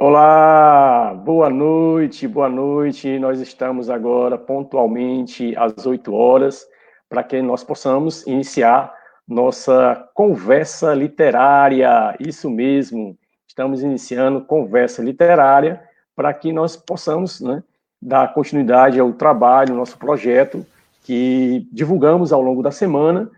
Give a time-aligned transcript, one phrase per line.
[0.00, 3.18] Olá, boa noite, boa noite.
[3.18, 6.66] Nós estamos agora pontualmente às 8 horas
[7.08, 8.97] para que nós possamos iniciar
[9.28, 12.16] nossa conversa literária.
[12.18, 13.16] Isso mesmo,
[13.46, 15.82] estamos iniciando conversa literária
[16.16, 17.62] para que nós possamos né,
[18.00, 20.66] dar continuidade ao trabalho, nosso projeto
[21.04, 23.30] que divulgamos ao longo da semana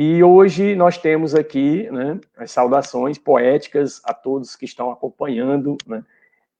[0.00, 6.04] e hoje nós temos aqui né, as saudações poéticas a todos que estão acompanhando né,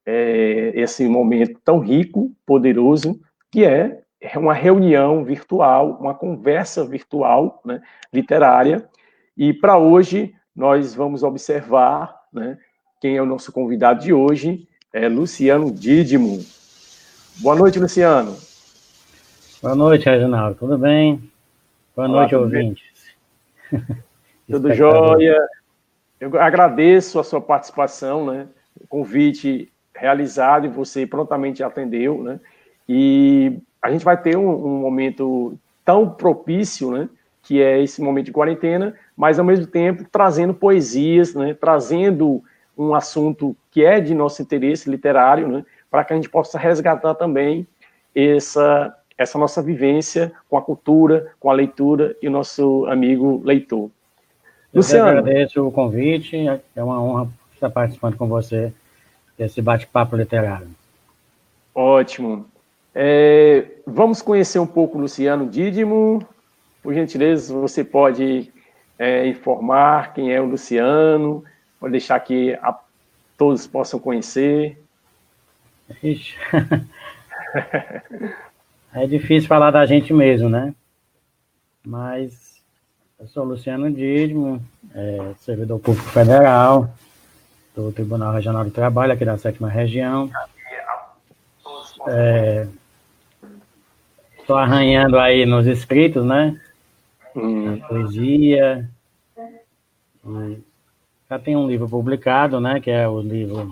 [0.05, 4.03] é, esse momento tão rico, poderoso, que é
[4.37, 7.81] uma reunião virtual, uma conversa virtual né,
[8.13, 8.89] literária.
[9.37, 12.59] E para hoje nós vamos observar né,
[13.01, 16.45] quem é o nosso convidado de hoje, é Luciano Dídimo.
[17.41, 18.37] Boa noite, Luciano.
[19.63, 20.57] Boa noite, Reginaldo.
[20.57, 21.31] Tudo bem?
[21.95, 22.83] Boa Olá, noite, ouvinte.
[24.51, 25.39] Tudo jóia.
[26.21, 28.49] Eu agradeço a sua participação, né?
[28.81, 32.41] O convite realizado e você prontamente atendeu, né?
[32.89, 37.09] E a gente vai ter um, um, momento tão propício, né?
[37.43, 41.55] Que é esse momento de quarentena, mas ao mesmo tempo trazendo poesias, né?
[41.55, 42.43] Trazendo
[42.77, 45.65] um assunto que é de nosso interesse literário, né?
[45.91, 47.67] Para que a gente possa resgatar também
[48.15, 53.91] essa essa nossa vivência com a cultura, com a leitura e o nosso amigo leitor.
[54.73, 55.11] Luciano.
[55.11, 56.37] Eu agradeço o convite,
[56.77, 58.73] é uma honra estar participando com você
[59.37, 60.69] desse bate-papo literário.
[61.75, 62.47] Ótimo.
[62.95, 66.27] É, vamos conhecer um pouco o Luciano Dídimo.
[66.83, 68.53] Por gentileza, você pode
[68.99, 71.45] é, informar quem é o Luciano,
[71.79, 72.79] pode deixar que a,
[73.37, 74.81] todos possam conhecer.
[76.03, 76.37] Ixi.
[78.93, 80.75] É difícil falar da gente mesmo, né?
[81.85, 82.63] Mas
[83.19, 84.63] eu sou Luciano Dídimo,
[84.95, 86.91] é, servidor público federal
[87.75, 90.31] do Tribunal Regional do Trabalho aqui da sétima região.
[94.49, 96.59] Estou é, arranhando aí nos escritos, né?
[97.37, 97.79] Hum.
[97.81, 98.89] poesia.
[101.29, 102.81] Já tem um livro publicado, né?
[102.81, 103.71] Que é o livro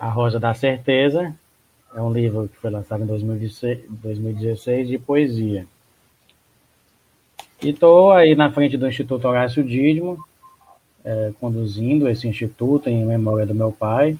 [0.00, 1.32] A Rosa da Certeza,
[1.94, 5.64] é um livro que foi lançado em 2016, 2016 de poesia.
[7.62, 10.18] E estou aí na frente do Instituto Horácio Dídimo,
[11.04, 14.18] é, conduzindo esse instituto em memória do meu pai.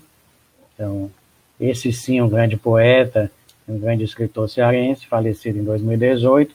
[0.72, 1.10] Então,
[1.59, 3.28] esse sim, um grande poeta,
[3.70, 6.54] um grande escritor cearense, falecido em 2018,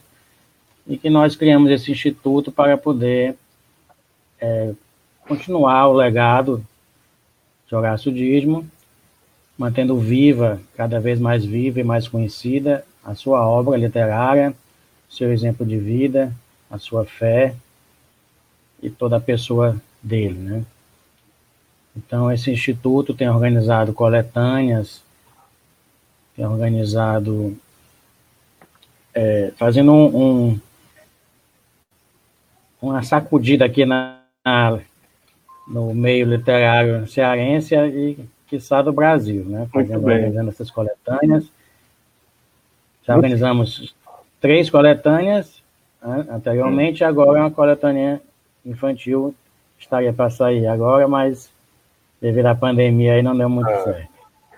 [0.88, 3.36] e que nós criamos esse instituto para poder
[4.40, 4.74] é,
[5.22, 6.64] continuar o legado
[7.68, 8.66] de Horácio Dídimo
[9.58, 14.54] mantendo viva, cada vez mais viva e mais conhecida, a sua obra literária,
[15.10, 16.34] seu exemplo de vida,
[16.70, 17.56] a sua fé
[18.82, 20.66] e toda a pessoa dele, né?
[21.96, 25.02] Então, esse instituto tem organizado coletâneas,
[26.36, 27.58] tem organizado,
[29.14, 30.60] é, fazendo um, um,
[32.82, 34.80] uma sacudida aqui na, na,
[35.68, 39.68] no meio literário cearense e quiçá do Brasil, né?
[39.72, 41.50] Fazendo, organizando essas coletâneas.
[43.04, 43.96] Já organizamos
[44.42, 45.62] três coletâneas
[46.02, 48.22] né, anteriormente, agora é uma coletânea
[48.66, 49.34] infantil
[49.80, 51.52] estaria para sair agora, mas
[52.22, 53.84] devido à pandemia aí não deu muito ah.
[53.84, 54.15] certo.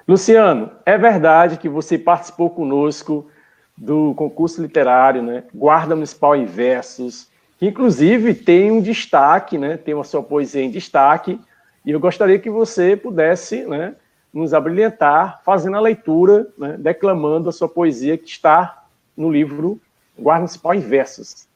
[0.08, 3.30] Luciano, é verdade que você participou conosco
[3.76, 5.44] do concurso literário, né?
[5.54, 7.28] Guarda Municipal em Versos,
[7.60, 9.76] que inclusive tem um destaque, né?
[9.76, 11.40] Tem a sua poesia em destaque,
[11.86, 13.96] e eu gostaria que você pudesse né,
[14.34, 18.84] nos abrilhantar fazendo a leitura, né, declamando a sua poesia que está
[19.16, 19.80] no livro
[20.20, 21.48] Guarda Municipal em Versos.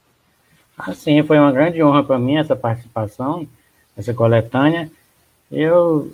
[0.77, 3.45] Ah, sim, foi uma grande honra para mim essa participação,
[3.97, 4.89] essa coletânea.
[5.51, 6.11] Eu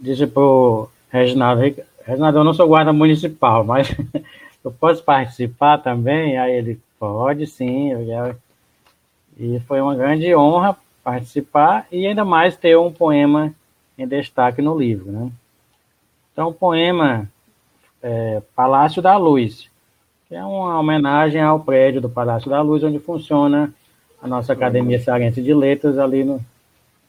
[0.00, 0.42] disse para
[1.10, 1.62] Reginaldo,
[2.04, 3.94] Reginaldo, eu não sou guarda municipal, mas
[4.64, 6.38] eu posso participar também?
[6.38, 7.92] Aí ele, pode sim.
[9.38, 13.54] E foi uma grande honra participar e ainda mais ter um poema
[13.96, 15.10] em destaque no livro.
[15.10, 15.30] Né?
[16.32, 17.26] Então, o poema
[18.02, 19.70] é, Palácio da Luz,
[20.28, 23.72] que é uma homenagem ao prédio do Palácio da Luz, onde funciona
[24.22, 26.38] a nossa Academia Cearense de Letras, ali no,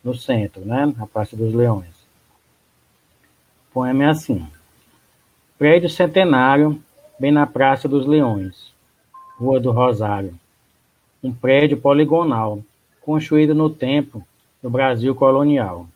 [0.02, 0.92] no centro, né?
[0.98, 2.01] na Praça dos Leões.
[3.74, 4.46] Poema é assim:
[5.58, 6.84] Prédio centenário,
[7.18, 8.74] bem na Praça dos Leões,
[9.38, 10.38] Rua do Rosário.
[11.24, 12.60] Um prédio poligonal,
[13.00, 14.28] construída no tempo
[14.62, 15.88] do Brasil colonial.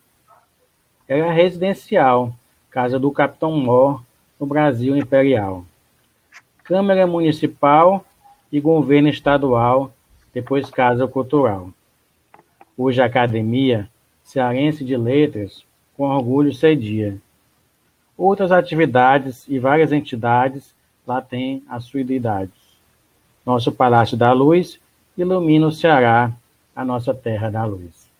[1.06, 2.34] Era residencial,
[2.70, 4.02] casa do Capitão Mor,
[4.40, 5.62] no Brasil imperial.
[6.64, 8.06] Câmara Municipal
[8.50, 9.92] e governo estadual,
[10.32, 11.68] depois Casa Cultural.
[12.74, 13.86] Hoje a Academia
[14.24, 15.62] Cearense de Letras,
[15.94, 17.20] com orgulho, cedia.
[18.16, 20.74] Outras atividades e várias entidades
[21.06, 22.54] lá têm assiduidades.
[23.44, 24.80] Nosso Palácio da Luz
[25.16, 26.32] ilumina o Ceará,
[26.74, 28.10] a nossa terra da luz.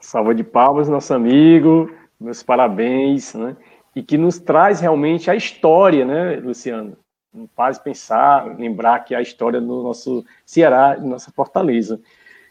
[0.00, 1.90] Salva de palmas, nosso amigo,
[2.20, 3.56] meus parabéns, né?
[3.94, 6.96] E que nos traz realmente a história, né, Luciano?
[7.32, 12.00] Nos faz pensar, lembrar que a história do nosso Ceará, nossa fortaleza.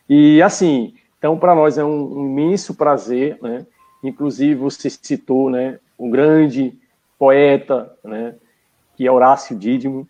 [0.10, 3.66] E assim, então para nós é um, imenso prazer, né?
[4.04, 6.74] Inclusive você citou, né, um grande
[7.18, 8.34] poeta, né,
[8.98, 10.08] que é Horácio Dídimo,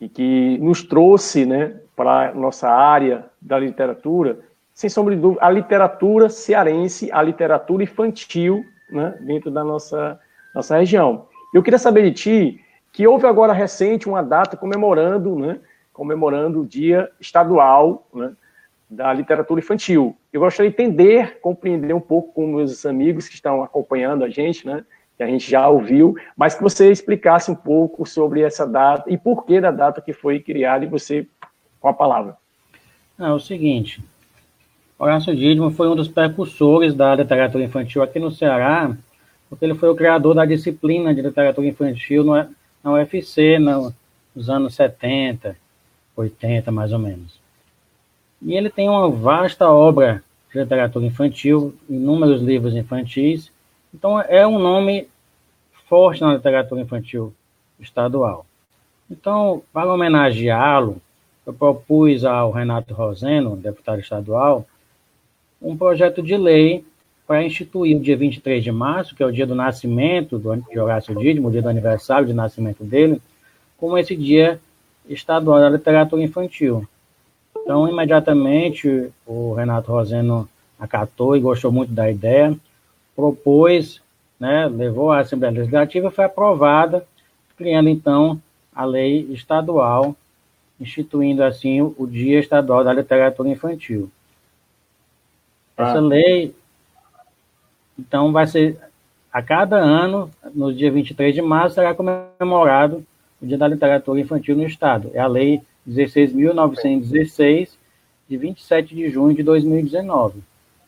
[0.00, 4.38] e que nos trouxe, né, para a nossa área da literatura,
[4.72, 10.18] sem sombra de dúvida, a literatura cearense, a literatura infantil, né, dentro da nossa,
[10.54, 11.26] nossa região.
[11.52, 12.60] Eu queria saber de ti
[12.92, 15.58] que houve agora recente uma data comemorando, né,
[15.92, 18.32] comemorando o Dia Estadual né,
[18.88, 20.16] da Literatura Infantil.
[20.32, 24.66] Eu gostaria de entender, compreender um pouco com meus amigos que estão acompanhando a gente,
[24.66, 24.84] né,
[25.16, 29.16] que a gente já ouviu, mas que você explicasse um pouco sobre essa data e
[29.16, 31.26] por que da data que foi criada e você
[31.80, 32.36] com a palavra.
[33.18, 34.02] É o seguinte,
[34.98, 38.96] Horácio Dídimo foi um dos precursores da literatura infantil aqui no Ceará,
[39.48, 42.48] porque ele foi o criador da disciplina de literatura infantil na
[42.92, 43.92] UFC no,
[44.34, 45.56] nos anos 70,
[46.16, 47.40] 80, mais ou menos.
[48.40, 50.22] E ele tem uma vasta obra
[50.52, 53.50] de literatura infantil, inúmeros livros infantis,
[53.94, 55.08] então é um nome
[55.88, 57.34] forte na literatura infantil
[57.78, 58.46] estadual.
[59.10, 60.96] Então, para homenageá-lo,
[61.44, 64.64] eu propus ao Renato Roseno, deputado estadual,
[65.60, 66.84] um projeto de lei
[67.26, 70.78] para instituir o dia 23 de março, que é o dia do nascimento do, de
[70.78, 73.20] Horácio o dia do aniversário de nascimento dele,
[73.76, 74.60] como esse dia
[75.08, 76.86] estadual da literatura infantil.
[77.56, 80.48] Então, imediatamente, o Renato Roseno
[80.78, 82.56] acatou e gostou muito da ideia,
[83.14, 84.00] propôs,
[84.38, 87.06] né, levou à Assembleia Legislativa, foi aprovada,
[87.56, 88.40] criando, então,
[88.74, 90.16] a lei estadual,
[90.80, 94.10] instituindo, assim, o Dia Estadual da Literatura Infantil.
[95.76, 96.00] Essa ah.
[96.00, 96.54] lei,
[97.98, 98.78] então, vai ser
[99.32, 103.04] a cada ano, no dia 23 de março, será comemorado
[103.40, 105.10] o Dia da Literatura Infantil no Estado.
[105.14, 107.70] É a Lei 16.916,
[108.28, 110.40] de 27 de junho de 2019.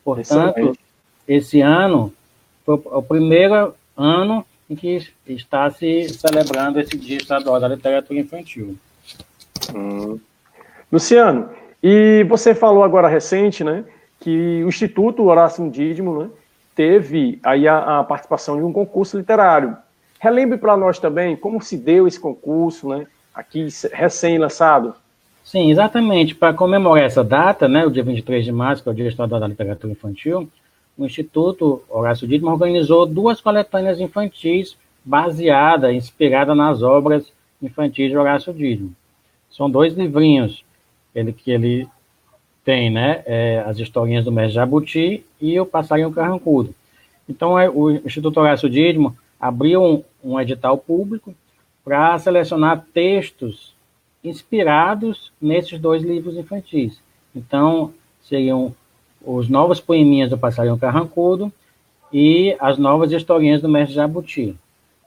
[0.03, 0.77] Portanto.
[1.27, 2.13] Esse ano
[2.65, 8.75] foi o primeiro ano em que está se celebrando esse Dia Estadual da Literatura Infantil.
[9.73, 10.19] Hum.
[10.91, 11.49] Luciano,
[11.81, 13.83] e você falou agora recente, né,
[14.19, 16.29] que o Instituto Horácio Dídimo né,
[16.75, 19.77] teve aí a, a, participação de um concurso literário.
[20.19, 24.95] Relembre para nós também como se deu esse concurso, né, aqui recém-lançado.
[25.43, 26.33] Sim, exatamente.
[26.33, 29.39] Para comemorar essa data, né, o dia 23 de março, que é o Dia Estadual
[29.39, 30.49] da Literatura Infantil,
[30.97, 37.31] o Instituto Horácio Dídimo organizou duas coletâneas infantis baseadas, inspiradas nas obras
[37.61, 38.95] infantis de Horácio Dídimo.
[39.49, 40.63] São dois livrinhos
[41.13, 41.87] ele, que ele
[42.63, 46.73] tem né, é, as historinhas do Mestre Jabuti e o Passarinho Carrancudo.
[47.27, 51.33] Então, é, o Instituto Horácio Dídimo abriu um, um edital público
[51.83, 53.75] para selecionar textos
[54.23, 56.99] inspirados nesses dois livros infantis.
[57.35, 58.73] Então, seriam
[59.25, 61.51] os novos poeminhas do Passarinho Carrancudo
[62.13, 64.55] e as novas historinhas do Mestre Jabuti.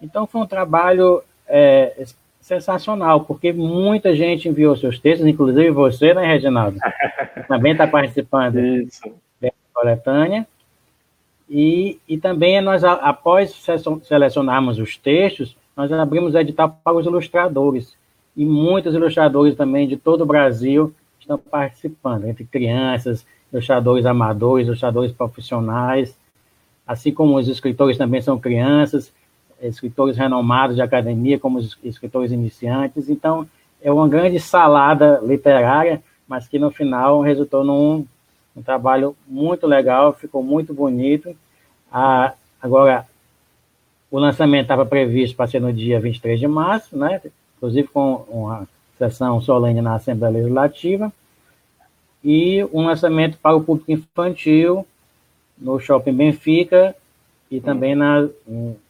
[0.03, 2.05] Então, foi um trabalho é,
[2.41, 6.79] sensacional, porque muita gente enviou seus textos, inclusive você, né, Reginaldo?
[7.49, 9.03] também está participando Isso.
[9.41, 10.47] da coletânea.
[11.49, 13.55] E, e também nós, após
[14.03, 17.97] selecionarmos os textos, nós abrimos edital para os ilustradores.
[18.37, 25.13] E muitos ilustradores também de todo o Brasil estão participando, entre crianças, ilustradores amadores, ilustradores
[25.13, 26.17] profissionais,
[26.87, 29.13] assim como os escritores também são crianças,
[29.61, 33.09] escritores renomados de academia, como os escritores iniciantes.
[33.09, 33.47] Então,
[33.83, 38.07] é uma grande salada literária, mas que no final resultou num
[38.57, 41.35] um trabalho muito legal, ficou muito bonito.
[41.93, 43.07] Ah, agora,
[44.11, 47.21] o lançamento estava previsto para ser no dia 23 de março, né?
[47.57, 51.13] inclusive com uma sessão solene na Assembleia Legislativa,
[52.31, 54.87] e um lançamento para o público infantil
[55.57, 56.95] no Shopping Benfica,
[57.51, 58.29] e também na,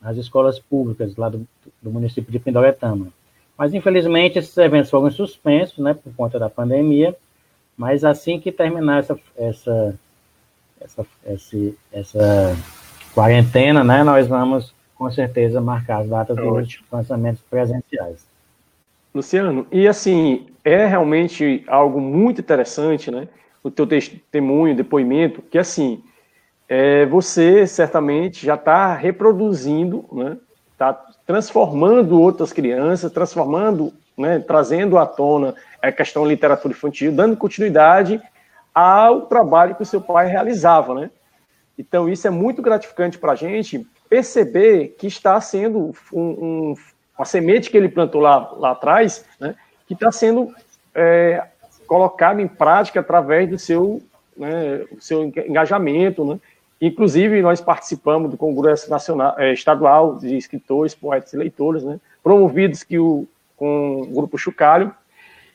[0.02, 1.46] nas escolas públicas lá do,
[1.80, 3.06] do município de Pindoretama.
[3.56, 7.14] Mas, infelizmente, esses eventos foram suspensos, né, por conta da pandemia,
[7.76, 9.94] Mas assim que terminar essa, essa,
[10.80, 11.56] essa, essa,
[11.92, 12.56] essa
[13.14, 18.26] quarentena, né, nós vamos com certeza marcar as datas dos lançamentos presenciais.
[19.14, 23.28] Luciano, e assim, é realmente algo muito interessante, né?
[23.62, 26.02] O teu testemunho, depoimento, que assim,
[26.68, 30.36] é, você certamente já está reproduzindo, né?
[30.72, 30.92] Está
[31.26, 34.38] transformando outras crianças, transformando, né?
[34.38, 38.20] Trazendo à tona a questão da literatura infantil, dando continuidade
[38.74, 41.10] ao trabalho que o seu pai realizava, né?
[41.78, 46.74] Então, isso é muito gratificante para a gente perceber que está sendo um, um,
[47.18, 49.56] uma semente que ele plantou lá, lá atrás, né,
[49.86, 50.54] que está sendo
[50.94, 51.44] é,
[51.86, 54.00] colocada em prática através do seu,
[54.36, 56.24] né, seu engajamento.
[56.24, 56.38] Né?
[56.80, 62.84] Inclusive, nós participamos do Congresso Nacional, é, Estadual de Escritores, Poetas e Leitores, né, promovidos
[62.84, 64.94] que o, com o Grupo Chucalho,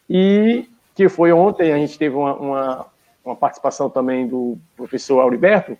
[0.09, 2.85] e que foi ontem, a gente teve uma, uma,
[3.23, 5.77] uma participação também do professor Auriberto,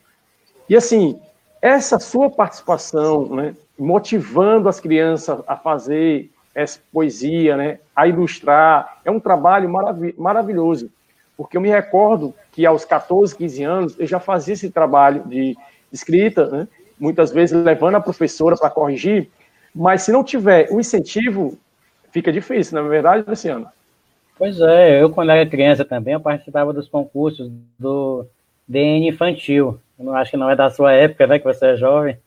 [0.70, 1.20] e assim,
[1.62, 9.10] essa sua participação, né, motivando as crianças a fazer essa poesia, né, a ilustrar, é
[9.10, 10.90] um trabalho marav maravilhoso,
[11.36, 15.58] porque eu me recordo que aos 14, 15 anos eu já fazia esse trabalho de
[15.92, 16.68] escrita, né,
[17.00, 19.30] muitas vezes levando a professora para corrigir,
[19.74, 21.58] mas se não tiver o incentivo,
[22.12, 23.68] fica difícil, não é verdade, Luciano?
[24.38, 28.26] Pois é, eu quando era criança também, eu participava dos concursos do
[28.68, 31.76] DN infantil, eu não acho que não é da sua época, né, que você é
[31.76, 32.18] jovem,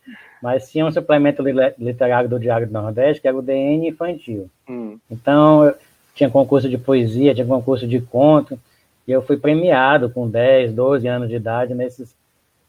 [0.43, 1.43] mas tinha um suplemento
[1.79, 4.51] literário do Diário do Nordeste, que era o DN infantil.
[4.69, 4.99] Hum.
[5.11, 5.75] Então,
[6.15, 8.59] tinha concurso de poesia, tinha concurso de conto,
[9.07, 12.15] e eu fui premiado com 10, 12 anos de idade nesses,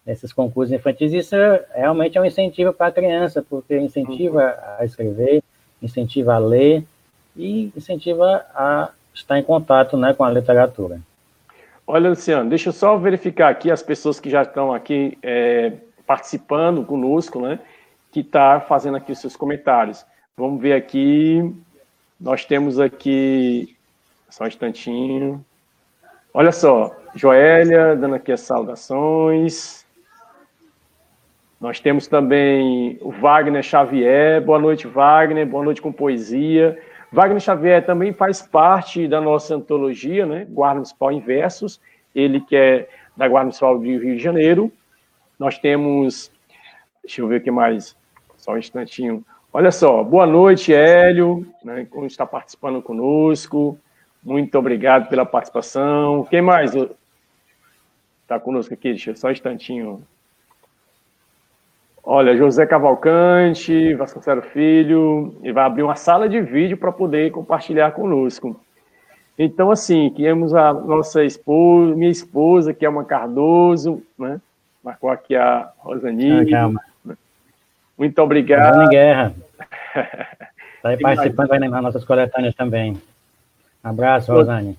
[0.05, 1.13] nesses concursos infantis.
[1.13, 4.75] Isso é, realmente é um incentivo para a criança, porque incentiva uhum.
[4.79, 5.43] a escrever,
[5.81, 6.83] incentiva a ler
[7.35, 10.99] e incentiva a estar em contato né, com a literatura.
[11.85, 15.71] Olha, Luciano, deixa eu só verificar aqui as pessoas que já estão aqui é,
[16.07, 17.59] participando conosco, né?
[18.11, 20.05] Que está fazendo aqui os seus comentários.
[20.35, 21.53] Vamos ver aqui.
[22.19, 23.75] Nós temos aqui.
[24.29, 25.45] Só um instantinho.
[26.33, 29.85] Olha só, Joélia dando aqui as saudações.
[31.59, 34.41] Nós temos também o Wagner Xavier.
[34.41, 35.45] Boa noite, Wagner.
[35.45, 36.79] Boa noite com poesia.
[37.11, 40.45] Wagner Xavier também faz parte da nossa antologia, né?
[40.49, 41.81] Guarda Municipal Inversos,
[42.13, 44.71] ele que é da Guarda Municipal do Rio de Janeiro.
[45.39, 46.31] Nós temos,
[47.03, 47.95] deixa eu ver o que mais,
[48.37, 49.23] só um instantinho.
[49.53, 53.77] Olha só, boa noite, Hélio, né, que está participando conosco.
[54.23, 56.25] Muito obrigado pela participação.
[56.29, 56.73] Quem mais
[58.23, 58.89] está conosco aqui?
[58.89, 60.03] Deixa eu só um instantinho.
[62.03, 67.91] Olha, José Cavalcante, Vasconcelos Filho, ele vai abrir uma sala de vídeo para poder compartilhar
[67.91, 68.59] conosco.
[69.37, 74.41] Então, assim, temos a nossa esposa, minha esposa, que é uma Cardoso, né?
[74.87, 76.53] Marcou aqui a Rosani.
[76.53, 76.69] Ah,
[77.03, 77.17] né?
[77.97, 78.73] Muito obrigado.
[78.73, 79.35] Rosane Guerra.
[80.77, 82.97] Está aí participando aí nas nossas coletâneas também.
[83.83, 84.77] abraço, Rosane.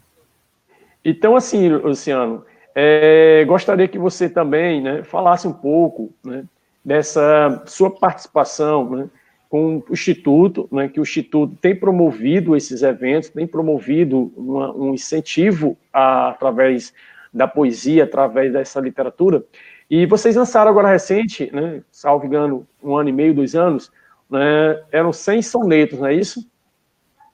[1.04, 2.42] Então, assim, Luciano,
[2.74, 6.42] é, gostaria que você também né, falasse um pouco né,
[6.82, 9.10] dessa sua participação né,
[9.50, 14.94] com o Instituto, né, que o Instituto tem promovido esses eventos, tem promovido uma, um
[14.94, 16.94] incentivo a, através
[17.30, 19.44] da poesia, através dessa literatura.
[19.90, 23.90] E vocês lançaram agora recente, né, salvo engano, um ano e meio, dois anos,
[24.28, 26.46] né, eram 100 sonetos, não é isso?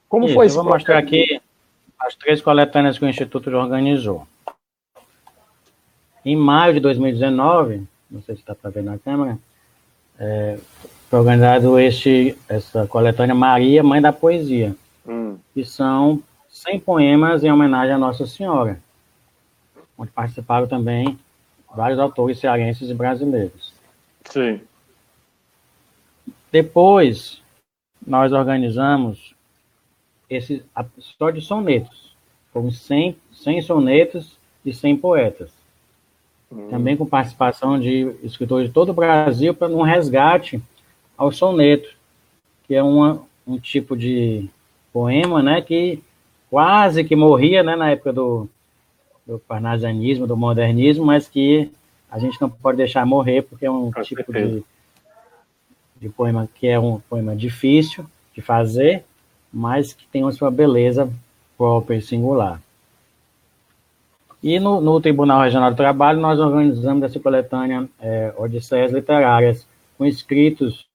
[0.07, 0.57] Como isso, foi isso?
[0.57, 1.41] Eu vou mostrar aqui
[1.99, 4.25] as três coletâneas que o Instituto organizou.
[6.23, 9.37] Em maio de 2019, não sei se está para ver na câmera,
[10.17, 10.57] é,
[11.09, 15.37] foi organizado este, essa coletânea Maria, Mãe da Poesia, hum.
[15.53, 18.79] que são 100 poemas em homenagem à Nossa Senhora,
[19.97, 21.19] onde participaram também
[21.75, 23.73] vários autores cearenses e brasileiros.
[24.25, 24.61] Sim.
[26.51, 27.41] Depois,
[28.05, 29.35] nós organizamos
[30.29, 30.63] esse,
[30.99, 32.15] só de sonetos.
[32.53, 35.51] Foram 100, 100 sonetos e 100 poetas.
[36.51, 36.69] Hum.
[36.69, 40.61] Também com participação de escritores de todo o Brasil para um resgate
[41.17, 41.89] ao soneto,
[42.65, 44.49] que é uma, um tipo de
[44.93, 46.01] poema, né, que
[46.49, 48.49] quase que morria, né, na época do,
[49.25, 51.71] do parnasianismo, do modernismo, mas que
[52.09, 54.63] a gente não pode deixar morrer, porque é um Com tipo de,
[55.99, 59.03] de poema que é um poema difícil de fazer,
[59.51, 61.11] mas que tem a sua beleza
[61.57, 62.61] própria e singular.
[64.43, 69.65] E no, no, Tribunal Regional do Trabalho, nós organizamos essa coletânea é, Odisseias Literárias,
[69.97, 70.85] com escritos,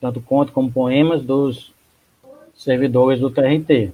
[0.00, 1.72] tanto contos como poemas, dos
[2.54, 3.92] servidores do TRT,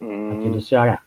[0.00, 0.32] hum.
[0.32, 1.00] aqui do Ceará.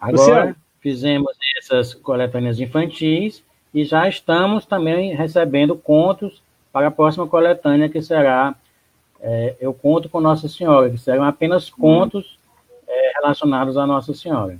[0.00, 0.56] Agora, Luciano.
[0.80, 6.42] fizemos essas coletâneas infantis e já estamos também recebendo contos
[6.72, 8.54] para a próxima coletânea, que será
[9.20, 11.74] é, Eu Conto com Nossa Senhora, que serão apenas hum.
[11.78, 12.38] contos
[12.88, 14.58] é, relacionados à Nossa Senhora.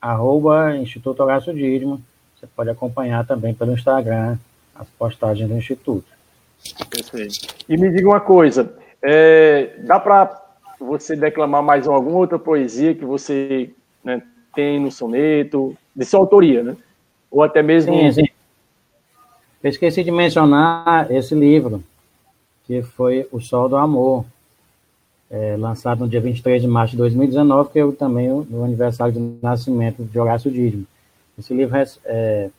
[0.00, 2.00] arroba Instituto Horácio Dídimo.
[2.38, 4.38] Você pode acompanhar também pelo Instagram
[4.74, 6.06] as postagens do Instituto.
[6.88, 7.54] Perfeito.
[7.68, 10.40] E me diga uma coisa, é, dá para
[10.78, 13.70] você declamar mais alguma outra poesia que você
[14.04, 14.22] né,
[14.54, 16.76] tem no soneto, de sua autoria, né?
[17.30, 17.92] Ou até mesmo.
[17.92, 18.28] Sim, sim.
[19.62, 21.82] Eu esqueci de mencionar esse livro,
[22.64, 24.24] que foi O Sol do Amor,
[25.28, 29.12] é, lançado no dia 23 de março de 2019, que é também o, o aniversário
[29.12, 30.86] de nascimento de Horácio Dídimo.
[31.38, 32.50] Esse livro é, é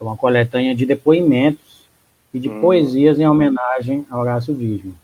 [0.00, 1.88] uma coletânea de depoimentos
[2.32, 2.60] e de hum.
[2.60, 4.94] poesias em homenagem a Horácio Dídimo.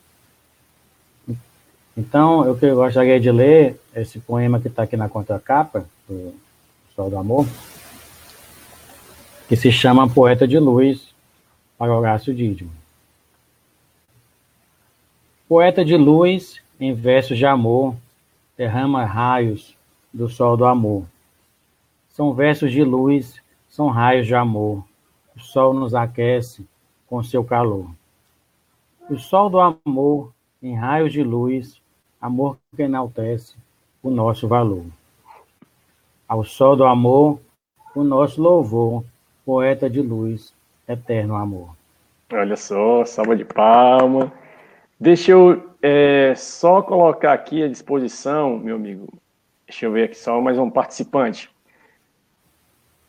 [1.97, 6.35] Então, eu que gostaria de ler esse poema que está aqui na contracapa, do
[6.95, 7.47] Sol do Amor,
[9.49, 11.15] que se chama Poeta de Luz,
[11.79, 12.71] para Horácio Dídimo.
[15.49, 17.95] Poeta de luz, em versos de amor,
[18.57, 19.77] derrama raios
[20.13, 21.05] do sol do amor.
[22.17, 24.83] São versos de luz, são raios de amor.
[25.37, 26.67] O sol nos aquece
[27.07, 27.91] com seu calor.
[29.11, 31.79] O sol do amor, em raios de luz,
[32.19, 33.55] amor que enaltece
[34.03, 34.87] o nosso valor.
[36.27, 37.39] Ao sol do amor,
[37.95, 39.05] o nosso louvor,
[39.45, 40.55] poeta de luz,
[40.89, 41.77] eterno amor.
[42.33, 44.33] Olha só, salva de palma.
[44.99, 49.07] Deixa eu é, só colocar aqui à disposição, meu amigo.
[49.67, 51.55] Deixa eu ver aqui só mais um participante.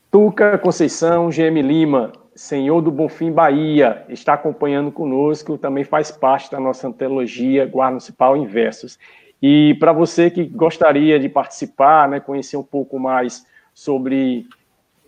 [0.10, 6.60] Tuca Conceição, GM Lima, Senhor do Bonfim, Bahia, está acompanhando conosco, também faz parte da
[6.60, 8.98] nossa antologia Guarda Municipal em Versos.
[9.42, 14.48] E para você que gostaria de participar, né, conhecer um pouco mais sobre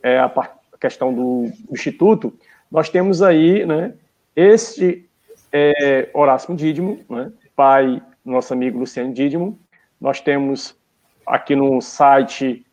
[0.04, 0.32] é, a
[0.80, 2.34] questão do, Instituto,
[2.72, 3.94] nós temos aí né,
[4.36, 5.08] este
[5.52, 9.58] é, Horácio Dídimo, né, pai nosso amigo Luciano Dídimo.
[10.00, 10.76] Nós temos
[11.26, 12.66] aqui no site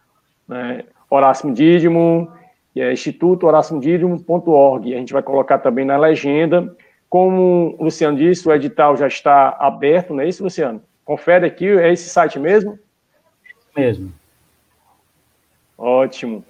[0.46, 2.30] né, Horácio Dídimo,
[2.74, 4.94] é institutohoraciodídimo.org.
[4.94, 6.74] A gente vai colocar também na legenda.
[7.08, 10.82] Como o Luciano disse, o edital já está aberto, não é isso, Luciano?
[11.04, 12.78] Confere aqui, é esse site mesmo?
[13.76, 14.12] Mesmo.
[15.78, 16.44] Ótimo.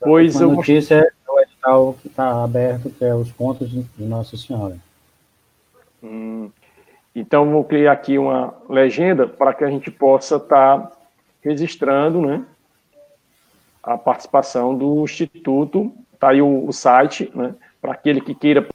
[0.00, 0.52] Pois a eu...
[0.52, 4.76] notícia é o edital que está aberto, que é os contos de Nossa Senhora.
[6.02, 6.50] Hum.
[7.14, 10.92] Então, vou criar aqui uma legenda para que a gente possa estar tá
[11.42, 12.44] registrando, né?
[13.84, 15.92] A participação do Instituto.
[16.12, 18.66] Está aí o, o site, né, para aquele que queira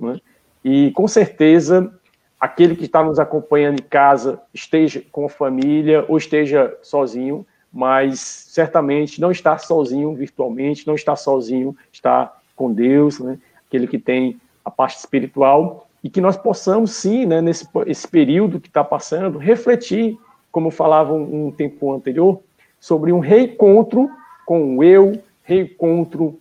[0.00, 0.20] né?
[0.64, 1.92] e com certeza
[2.40, 8.20] aquele que está nos acompanhando em casa esteja com a família ou esteja sozinho, mas
[8.20, 13.38] certamente não está sozinho virtualmente, não está sozinho, está com Deus, né?
[13.66, 18.60] aquele que tem a parte espiritual, e que nós possamos sim, né, nesse esse período
[18.60, 20.18] que está passando, refletir,
[20.50, 22.40] como falava um, um tempo anterior,
[22.80, 24.08] sobre um reencontro
[24.46, 26.38] com o eu, reencontro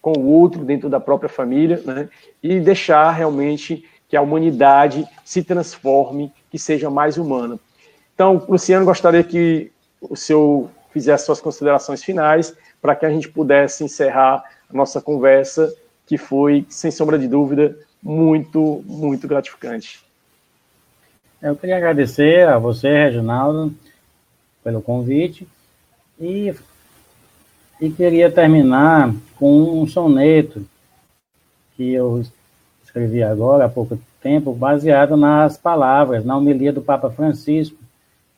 [0.00, 2.08] com o outro dentro da própria família, né?
[2.42, 7.58] e deixar realmente que a humanidade se transforme, que seja mais humana.
[8.14, 13.84] Então, Luciano, gostaria que o senhor fizesse suas considerações finais para que a gente pudesse
[13.84, 15.72] encerrar a nossa conversa,
[16.06, 20.04] que foi, sem sombra de dúvida, muito, muito gratificante.
[21.40, 23.74] Eu queria agradecer a você, Reginaldo,
[24.62, 25.46] pelo convite
[26.18, 26.54] e
[27.80, 30.66] E queria terminar com um soneto
[31.74, 32.22] que eu
[32.84, 37.78] escrevi agora há pouco tempo, baseado nas palavras, na homilia do Papa Francisco,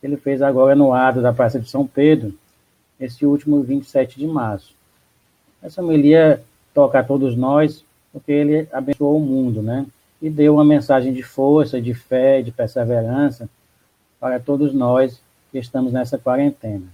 [0.01, 2.33] que ele fez agora no ato da Praça de São Pedro,
[3.01, 4.77] esse último 27 de março.
[5.61, 6.41] Essa homilia
[6.73, 9.85] toca a todos nós, porque ele abençoou o mundo, né?
[10.21, 13.49] E deu uma mensagem de força, de fé, de perseverança
[14.21, 16.87] para todos nós que estamos nessa quarentena.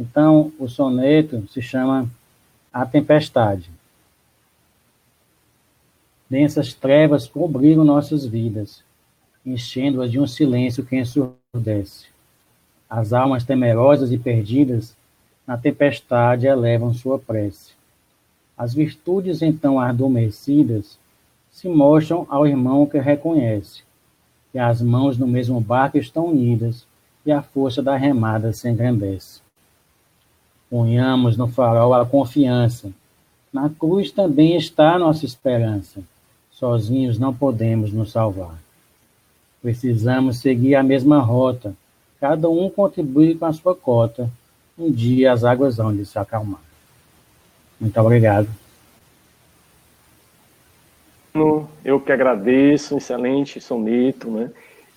[0.00, 2.08] Então, o soneto se chama
[2.72, 3.70] A Tempestade.
[6.28, 8.82] Densas trevas cobriram nossas vidas,
[9.44, 12.06] enchendo-as de um silêncio que ensurdece.
[12.88, 14.96] As almas temerosas e perdidas,
[15.46, 17.72] na tempestade elevam sua prece.
[18.56, 20.98] As virtudes então adormecidas
[21.50, 23.82] se mostram ao irmão que reconhece,
[24.54, 26.86] e as mãos no mesmo barco estão unidas,
[27.26, 29.42] e a força da remada se engrandece.
[30.70, 32.92] Ponhamos no farol a confiança.
[33.52, 36.00] Na cruz também está a nossa esperança.
[36.52, 38.56] Sozinhos não podemos nos salvar.
[39.60, 41.74] Precisamos seguir a mesma rota.
[42.20, 44.30] Cada um contribui com a sua cota.
[44.78, 46.60] Um dia as águas vão de se acalmar.
[47.80, 48.48] Muito obrigado.
[51.84, 54.50] Eu que agradeço, excelente soneto, né?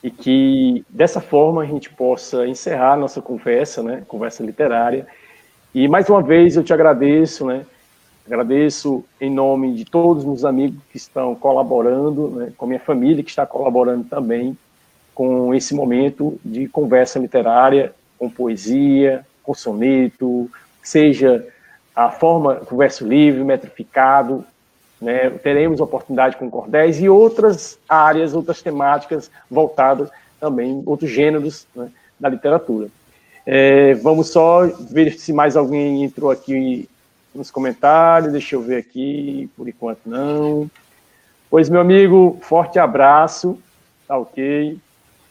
[0.03, 4.03] E que dessa forma a gente possa encerrar nossa conversa, né?
[4.07, 5.07] Conversa literária
[5.73, 7.65] e mais uma vez eu te agradeço, né?
[8.25, 12.53] Agradeço em nome de todos os amigos que estão colaborando, né?
[12.55, 14.57] com a minha família que está colaborando também
[15.13, 20.49] com esse momento de conversa literária, com poesia, com soneto,
[20.81, 21.45] seja
[21.93, 24.45] a forma do verso livre, metrificado,
[25.01, 25.29] né?
[25.29, 30.09] teremos oportunidade com cordéis e outras áreas, outras temáticas voltadas
[30.39, 31.91] também, outros gêneros né?
[32.17, 32.87] da literatura.
[33.45, 36.89] É, vamos só ver se mais alguém entrou aqui
[37.33, 38.31] nos comentários.
[38.31, 40.69] Deixa eu ver aqui, por enquanto não.
[41.49, 43.59] Pois, meu amigo, forte abraço,
[44.07, 44.77] tá ok?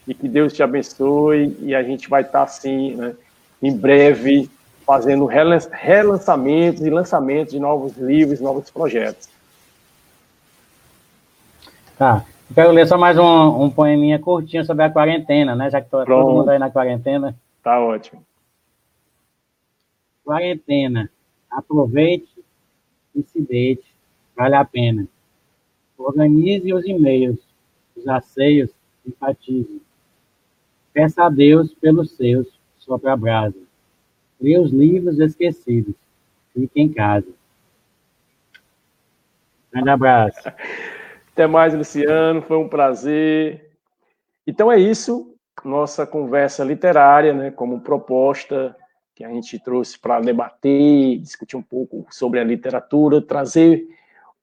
[0.07, 1.57] E que Deus te abençoe.
[1.61, 3.13] E a gente vai estar, assim, né,
[3.61, 4.49] em breve,
[4.85, 9.29] fazendo relançamentos e lançamentos de novos livros, novos projetos.
[11.97, 12.25] Tá.
[12.49, 15.69] Eu quero ler só mais um, um poeminha curtinho sobre a quarentena, né?
[15.69, 17.35] Já que todo mundo aí na quarentena.
[17.63, 18.25] Tá ótimo.
[20.25, 21.09] Quarentena.
[21.49, 22.43] Aproveite
[23.15, 23.85] e se deite.
[24.35, 25.07] Vale a pena.
[25.97, 27.39] Organize os e-mails,
[27.95, 28.69] os aceios,
[29.05, 29.81] enfatize.
[30.91, 32.47] Peça a Deus pelos seus,
[32.79, 33.57] sopra a brasa.
[34.41, 35.95] Lê os livros esquecidos.
[36.53, 37.31] Fique em casa.
[39.71, 40.41] Grande abraço.
[41.31, 42.41] Até mais, Luciano.
[42.41, 43.71] Foi um prazer.
[44.45, 45.32] Então é isso
[45.63, 48.75] nossa conversa literária, né, como proposta
[49.15, 53.87] que a gente trouxe para debater, discutir um pouco sobre a literatura, trazer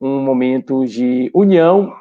[0.01, 1.94] um momento de união,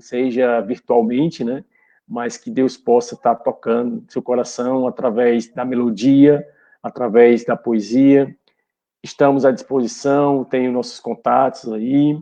[0.00, 1.64] seja virtualmente, né,
[2.06, 6.46] mas que Deus possa estar tocando seu coração através da melodia,
[6.82, 8.36] através da poesia.
[9.02, 12.20] Estamos à disposição, tenho nossos contatos aí,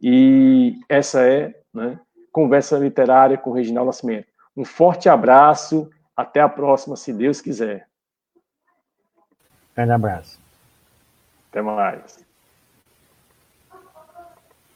[0.00, 1.98] e essa é, né,
[2.30, 4.28] Conversa Literária com Reginaldo Nascimento.
[4.58, 7.88] Um forte abraço, até a próxima, se Deus quiser.
[9.76, 10.40] Grande abraço.
[11.48, 12.26] Até mais.